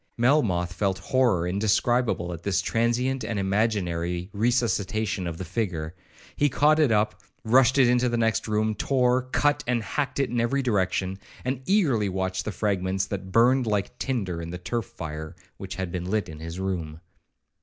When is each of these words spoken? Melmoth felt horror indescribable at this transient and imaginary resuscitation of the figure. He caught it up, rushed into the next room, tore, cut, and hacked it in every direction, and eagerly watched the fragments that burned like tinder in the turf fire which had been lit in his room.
Melmoth 0.17 0.73
felt 0.73 0.97
horror 0.97 1.47
indescribable 1.47 2.33
at 2.33 2.41
this 2.41 2.59
transient 2.59 3.23
and 3.23 3.37
imaginary 3.37 4.31
resuscitation 4.33 5.27
of 5.27 5.37
the 5.37 5.45
figure. 5.45 5.93
He 6.35 6.49
caught 6.49 6.79
it 6.79 6.91
up, 6.91 7.21
rushed 7.43 7.77
into 7.77 8.09
the 8.09 8.17
next 8.17 8.47
room, 8.47 8.73
tore, 8.73 9.21
cut, 9.29 9.63
and 9.67 9.83
hacked 9.83 10.19
it 10.19 10.31
in 10.31 10.41
every 10.41 10.63
direction, 10.63 11.19
and 11.45 11.61
eagerly 11.67 12.09
watched 12.09 12.45
the 12.45 12.51
fragments 12.51 13.05
that 13.05 13.31
burned 13.31 13.67
like 13.67 13.95
tinder 13.99 14.41
in 14.41 14.49
the 14.49 14.57
turf 14.57 14.85
fire 14.85 15.35
which 15.57 15.75
had 15.75 15.91
been 15.91 16.09
lit 16.09 16.27
in 16.29 16.39
his 16.39 16.59
room. 16.59 16.99